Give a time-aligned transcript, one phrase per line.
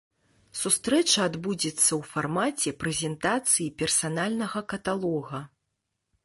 [0.59, 5.45] Сустрэча адбудзецца ў фармаце прэзентацыі персанальнага каталога.